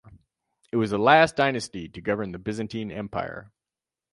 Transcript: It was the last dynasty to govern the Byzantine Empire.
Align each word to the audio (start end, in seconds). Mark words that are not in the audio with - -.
It 0.71 0.77
was 0.77 0.89
the 0.89 0.97
last 0.97 1.35
dynasty 1.35 1.87
to 1.89 2.01
govern 2.01 2.31
the 2.31 2.39
Byzantine 2.39 2.89
Empire. 2.91 3.51